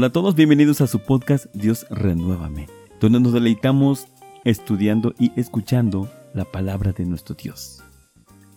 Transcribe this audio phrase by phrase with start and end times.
[0.00, 2.68] Hola a todos, bienvenidos a su podcast Dios Renuévame,
[3.02, 4.06] donde nos deleitamos
[4.44, 7.82] estudiando y escuchando la palabra de nuestro Dios.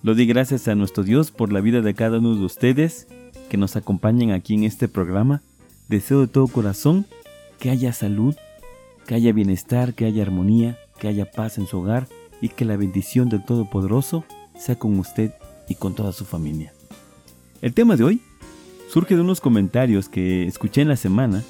[0.03, 3.09] Lo di gracias a nuestro Dios por la vida de cada uno de ustedes
[3.49, 5.41] que nos acompañan aquí en este programa.
[5.89, 7.05] Deseo de todo corazón
[7.59, 8.37] que haya salud,
[9.05, 12.07] que haya bienestar, que haya armonía, que haya paz en su hogar
[12.39, 14.23] y que la bendición del Todopoderoso
[14.57, 15.33] sea con usted
[15.67, 16.71] y con toda su familia.
[17.61, 18.21] El tema de hoy
[18.93, 21.43] surge de unos comentarios que escuché en la semana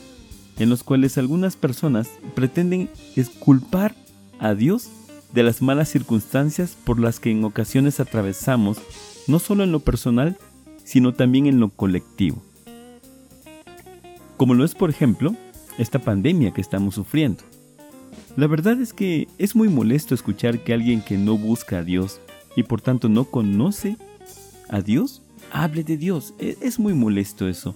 [0.60, 3.96] en los cuales algunas personas pretenden esculpar
[4.40, 4.88] a Dios
[5.34, 8.78] de las malas circunstancias por las que en ocasiones atravesamos,
[9.28, 10.38] no solo en lo personal,
[10.86, 12.42] sino también en lo colectivo.
[14.38, 15.36] Como lo es, por ejemplo,
[15.78, 17.44] esta pandemia que estamos sufriendo.
[18.38, 22.22] La verdad es que es muy molesto escuchar que alguien que no busca a Dios
[22.56, 23.98] y por tanto no conoce
[24.70, 25.23] a Dios
[25.54, 26.34] hable de Dios.
[26.40, 27.76] E, es muy molesto eso.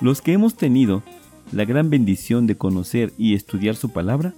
[0.00, 1.02] Los que hemos tenido
[1.50, 4.34] la gran bendición de conocer y estudiar su palabra,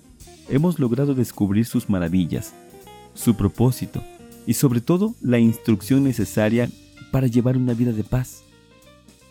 [0.48, 2.54] hemos logrado descubrir sus maravillas,
[3.14, 4.02] su propósito
[4.46, 6.70] y sobre todo la instrucción necesaria
[7.10, 8.42] para llevar una vida de paz.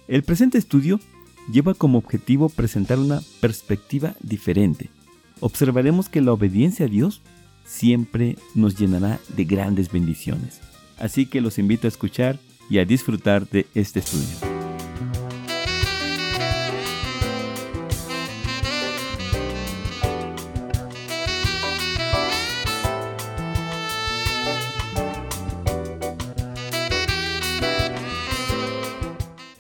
[0.08, 1.00] El presente estudio
[1.52, 4.90] lleva como objetivo presentar una perspectiva diferente.
[5.40, 7.22] Observaremos que la obediencia a Dios
[7.66, 10.60] siempre nos llenará de grandes bendiciones.
[10.98, 12.40] Así que los invito a escuchar
[12.70, 14.56] y a disfrutar de este estudio.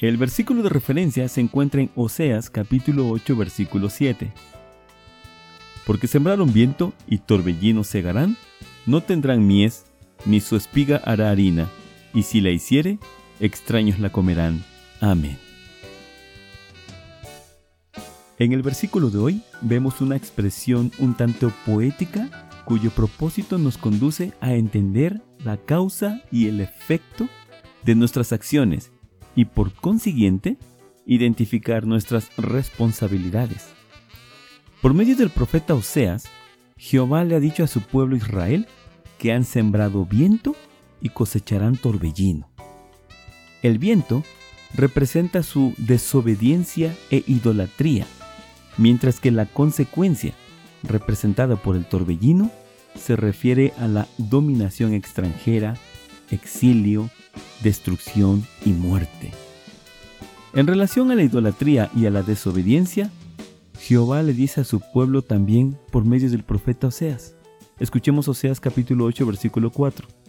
[0.08, 4.32] El versículo de referencia se encuentra en Oseas capítulo 8 versículo 7.
[5.84, 8.38] Porque sembraron viento y torbellino segarán,
[8.86, 9.86] no tendrán mies,
[10.26, 11.70] ni su espiga hará harina,
[12.16, 12.98] y si la hiciere,
[13.40, 14.64] extraños la comerán.
[15.02, 15.38] Amén.
[18.40, 24.34] En el versículo de hoy vemos una expresión un tanto poética cuyo propósito nos conduce
[24.42, 27.30] a entender la causa y el efecto
[27.84, 28.92] de nuestras acciones
[29.36, 30.58] y por consiguiente
[31.06, 33.68] identificar nuestras responsabilidades.
[34.82, 36.26] Por medio del profeta Oseas,
[36.78, 38.68] Jehová le ha dicho a su pueblo Israel
[39.18, 40.56] que han sembrado viento
[41.06, 42.50] y cosecharán torbellino.
[43.62, 44.24] El viento
[44.74, 48.08] representa su desobediencia e idolatría,
[48.80, 50.34] mientras que la consecuencia,
[50.82, 52.50] representada por el torbellino,
[53.00, 55.78] se refiere a la dominación extranjera,
[56.32, 57.12] exilio,
[57.62, 59.32] destrucción y muerte.
[60.56, 63.12] En relación a la idolatría y a la desobediencia,
[63.78, 67.36] Jehová le dice a su pueblo también por medio del profeta Oseas.
[67.80, 70.25] Escuchemos Oseas capítulo 8 versículo 4.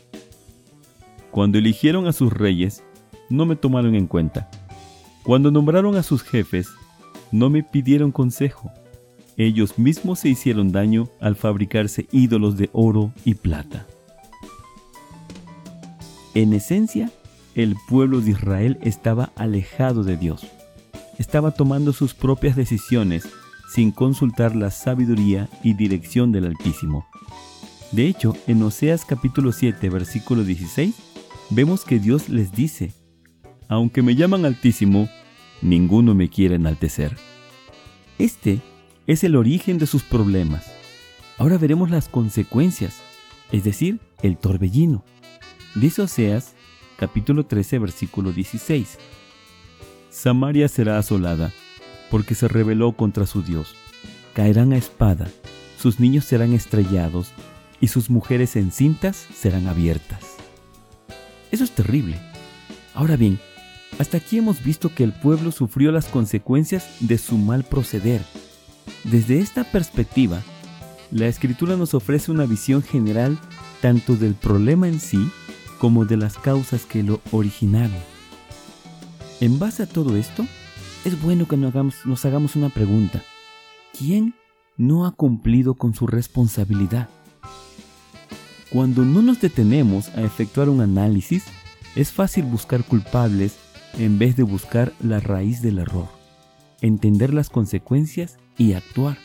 [1.36, 2.82] Cuando eligieron a sus reyes,
[3.28, 4.48] no me tomaron en cuenta.
[5.22, 6.70] Cuando nombraron a sus jefes,
[7.30, 8.72] no me pidieron consejo.
[9.36, 13.86] Ellos mismos se hicieron daño al fabricarse ídolos de oro y plata.
[16.32, 17.10] En esencia,
[17.54, 20.46] el pueblo de Israel estaba alejado de Dios.
[21.18, 23.28] Estaba tomando sus propias decisiones
[23.74, 27.04] sin consultar la sabiduría y dirección del Altísimo.
[27.92, 31.05] De hecho, en Oseas capítulo 7, versículo 16,
[31.50, 32.92] vemos que Dios les dice,
[33.68, 35.08] aunque me llaman altísimo,
[35.62, 37.16] ninguno me quiere enaltecer.
[38.18, 38.60] Este
[39.06, 40.66] es el origen de sus problemas.
[41.38, 43.00] Ahora veremos las consecuencias,
[43.52, 45.04] es decir, el torbellino.
[45.74, 46.54] Dice Oseas,
[46.96, 48.98] capítulo 13, versículo 16.
[50.10, 51.52] Samaria será asolada,
[52.10, 53.74] porque se rebeló contra su Dios.
[54.32, 55.28] Caerán a espada,
[55.78, 57.32] sus niños serán estrellados,
[57.80, 60.35] y sus mujeres encintas serán abiertas.
[61.50, 62.18] Eso es terrible.
[62.94, 63.38] Ahora bien,
[63.98, 68.22] hasta aquí hemos visto que el pueblo sufrió las consecuencias de su mal proceder.
[69.04, 70.42] Desde esta perspectiva,
[71.10, 73.38] la escritura nos ofrece una visión general
[73.80, 75.30] tanto del problema en sí
[75.78, 77.96] como de las causas que lo originaron.
[79.40, 80.46] En base a todo esto,
[81.04, 83.22] es bueno que nos hagamos, nos hagamos una pregunta.
[83.96, 84.34] ¿Quién
[84.76, 87.08] no ha cumplido con su responsabilidad?
[88.70, 91.44] Cuando no nos detenemos a efectuar un análisis,
[91.94, 93.56] es fácil buscar culpables
[93.96, 96.08] en vez de buscar la raíz del error,
[96.80, 99.18] entender las consecuencias y actuar.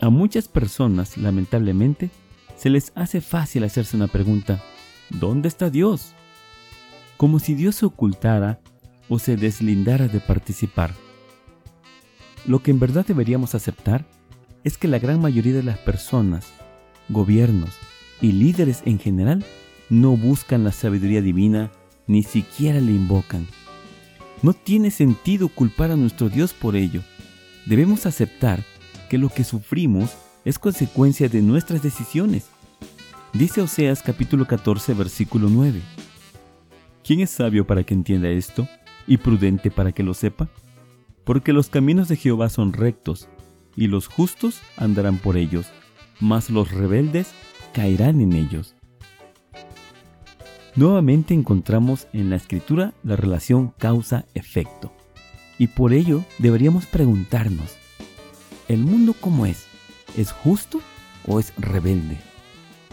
[0.00, 2.10] A muchas personas, lamentablemente,
[2.56, 4.62] se les hace fácil hacerse una pregunta,
[5.08, 6.12] ¿dónde está Dios?
[7.16, 8.60] Como si Dios se ocultara
[9.08, 10.92] o se deslindara de participar.
[12.46, 14.04] Lo que en verdad deberíamos aceptar
[14.62, 16.52] es que la gran mayoría de las personas,
[17.08, 17.70] gobiernos,
[18.24, 19.44] y líderes en general
[19.90, 21.70] no buscan la sabiduría divina,
[22.06, 23.46] ni siquiera le invocan.
[24.40, 27.02] No tiene sentido culpar a nuestro Dios por ello,
[27.66, 28.64] debemos aceptar
[29.10, 30.16] que lo que sufrimos
[30.46, 32.46] es consecuencia de nuestras decisiones.
[33.34, 35.82] Dice Oseas capítulo 14 versículo 9.
[37.04, 38.66] ¿Quién es sabio para que entienda esto
[39.06, 40.48] y prudente para que lo sepa?
[41.24, 43.28] Porque los caminos de Jehová son rectos,
[43.76, 45.66] y los justos andarán por ellos,
[46.20, 47.34] mas los rebeldes
[47.74, 48.74] caerán en ellos.
[50.76, 54.92] Nuevamente encontramos en la escritura la relación causa-efecto.
[55.58, 57.76] Y por ello deberíamos preguntarnos,
[58.68, 59.66] ¿el mundo cómo es?
[60.16, 60.80] ¿Es justo
[61.26, 62.16] o es rebelde?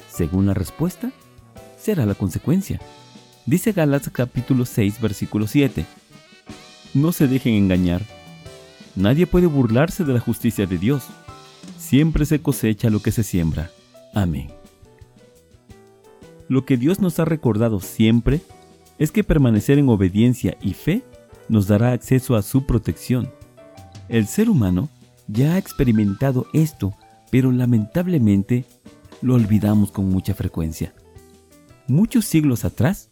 [0.09, 1.11] Según la respuesta,
[1.79, 2.79] será la consecuencia.
[3.45, 5.85] Dice Gálatas capítulo 6 versículo 7.
[6.93, 8.01] No se dejen engañar.
[8.95, 11.03] Nadie puede burlarse de la justicia de Dios.
[11.79, 13.71] Siempre se cosecha lo que se siembra.
[14.13, 14.60] Amén.
[16.51, 18.41] Lo que Dios nos ha recordado siempre
[18.99, 21.01] es que permanecer en obediencia y fe
[21.47, 23.31] nos dará acceso a su protección.
[24.09, 24.89] El ser humano
[25.29, 26.93] ya ha experimentado esto,
[27.29, 28.65] pero lamentablemente
[29.21, 30.93] lo olvidamos con mucha frecuencia.
[31.87, 33.07] Muchos siglos atrás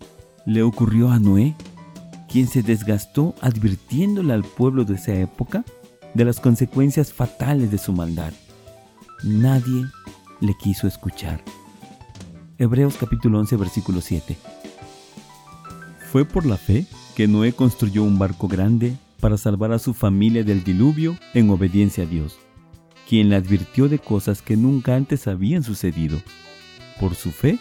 [0.45, 1.55] le ocurrió a Noé,
[2.27, 5.63] quien se desgastó advirtiéndole al pueblo de esa época
[6.13, 8.33] de las consecuencias fatales de su maldad.
[9.23, 9.85] Nadie
[10.41, 11.41] le quiso escuchar.
[12.61, 14.35] Hebreos capítulo 11 versículo 7.
[16.11, 16.85] Fue por la fe
[17.15, 22.03] que Noé construyó un barco grande para salvar a su familia del diluvio en obediencia
[22.03, 22.37] a Dios,
[23.07, 26.21] quien le advirtió de cosas que nunca antes habían sucedido.
[26.99, 27.59] Por su fe,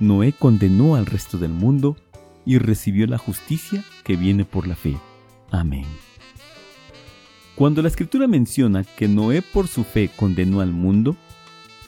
[0.00, 1.94] Noé condenó al resto del mundo
[2.46, 4.96] y recibió la justicia que viene por la fe.
[5.50, 5.84] Amén.
[7.56, 11.14] Cuando la escritura menciona que Noé por su fe condenó al mundo,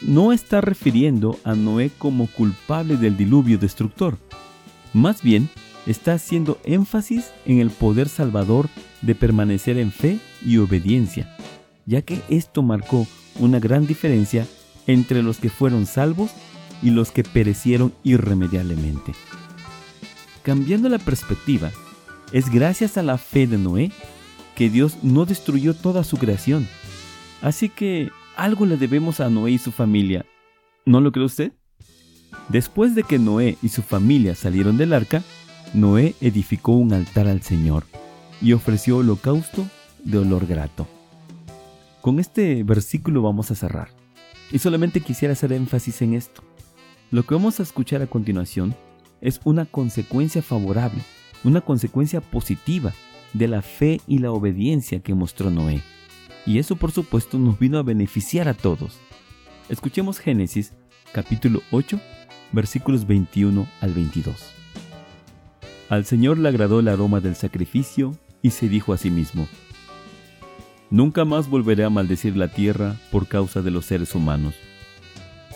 [0.00, 4.18] no está refiriendo a Noé como culpable del diluvio destructor.
[4.92, 5.48] Más bien,
[5.86, 8.68] está haciendo énfasis en el poder salvador
[9.02, 11.36] de permanecer en fe y obediencia,
[11.86, 13.06] ya que esto marcó
[13.38, 14.46] una gran diferencia
[14.86, 16.30] entre los que fueron salvos
[16.82, 19.12] y los que perecieron irremediablemente.
[20.42, 21.70] Cambiando la perspectiva,
[22.32, 23.92] es gracias a la fe de Noé
[24.54, 26.68] que Dios no destruyó toda su creación.
[27.42, 30.24] Así que algo le debemos a Noé y su familia.
[30.84, 31.52] ¿No lo cree usted?
[32.48, 35.22] Después de que Noé y su familia salieron del arca,
[35.74, 37.84] Noé edificó un altar al Señor
[38.40, 39.66] y ofreció holocausto
[40.04, 40.86] de olor grato.
[42.02, 43.88] Con este versículo vamos a cerrar.
[44.52, 46.42] Y solamente quisiera hacer énfasis en esto.
[47.10, 48.76] Lo que vamos a escuchar a continuación
[49.20, 51.02] es una consecuencia favorable,
[51.42, 52.92] una consecuencia positiva
[53.32, 55.82] de la fe y la obediencia que mostró Noé.
[56.46, 58.98] Y eso por supuesto nos vino a beneficiar a todos.
[59.68, 60.72] Escuchemos Génesis
[61.12, 62.00] capítulo 8
[62.52, 64.54] versículos 21 al 22.
[65.88, 69.48] Al Señor le agradó el aroma del sacrificio y se dijo a sí mismo,
[70.88, 74.54] Nunca más volveré a maldecir la tierra por causa de los seres humanos,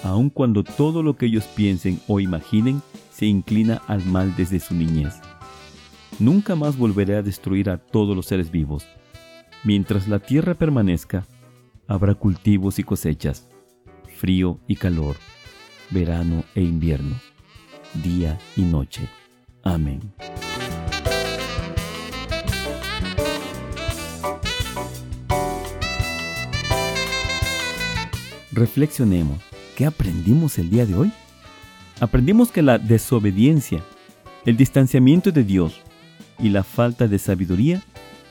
[0.03, 2.83] aun cuando todo lo que ellos piensen o imaginen
[3.13, 5.21] se inclina al mal desde su niñez.
[6.19, 8.85] Nunca más volveré a destruir a todos los seres vivos
[9.63, 11.27] Mientras la tierra permanezca,
[11.87, 13.47] habrá cultivos y cosechas,
[14.17, 15.17] frío y calor,
[15.91, 17.15] verano e invierno,
[18.03, 19.07] día y noche.
[19.63, 20.01] Amén.
[28.53, 29.43] Reflexionemos.
[29.77, 31.13] ¿Qué aprendimos el día de hoy?
[32.01, 33.83] Aprendimos que la desobediencia,
[34.47, 35.83] el distanciamiento de Dios
[36.39, 37.83] y la falta de sabiduría,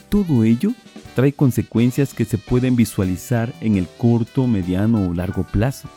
[0.10, 0.74] todo ello
[1.20, 5.90] trae consecuencias que se pueden visualizar en el corto, mediano o largo plazo.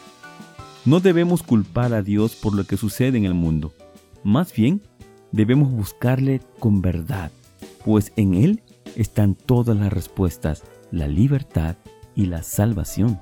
[0.84, 3.72] No debemos culpar a Dios por lo que sucede en el mundo.
[4.24, 4.82] Más bien,
[5.30, 7.30] debemos buscarle con verdad,
[7.84, 8.64] pues en Él
[8.96, 11.76] están todas las respuestas, la libertad
[12.16, 13.20] y la salvación.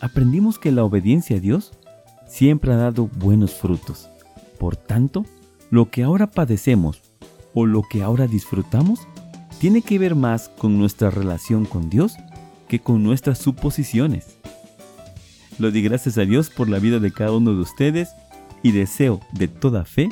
[0.00, 1.72] Aprendimos que la obediencia a Dios
[2.26, 4.08] siempre ha dado buenos frutos.
[4.58, 5.26] Por tanto,
[5.68, 7.02] lo que ahora padecemos
[7.52, 9.06] o lo que ahora disfrutamos
[9.60, 12.14] tiene que ver más con nuestra relación con Dios
[12.66, 14.38] que con nuestras suposiciones.
[15.58, 18.08] Lo di gracias a Dios por la vida de cada uno de ustedes
[18.62, 20.08] y deseo de toda fe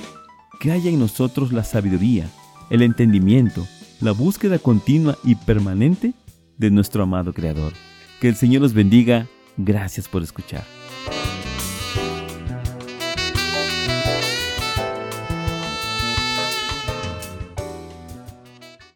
[0.61, 2.29] que haya en nosotros la sabiduría,
[2.69, 3.67] el entendimiento,
[4.01, 6.13] la búsqueda continua y permanente
[6.59, 7.73] de nuestro amado Creador.
[8.21, 9.29] Que el Señor los bendiga.
[9.57, 10.78] Gracias por escuchar.